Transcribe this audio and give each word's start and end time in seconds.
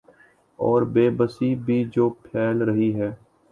اوربے 0.59 1.09
بسی 1.09 1.53
بھی 1.65 1.83
جو 1.93 2.09
پھیل 2.21 2.61
رہی 2.61 2.93
ہیں۔ 2.95 3.11